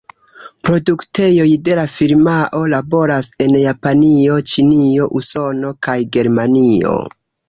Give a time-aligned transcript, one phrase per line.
[0.67, 6.95] Produktejoj de la firmao laboras en Japanio, Ĉinio, Usono kaj Germanio.